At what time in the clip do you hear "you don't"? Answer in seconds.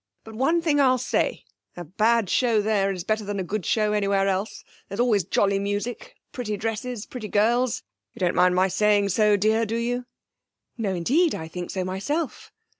8.15-8.33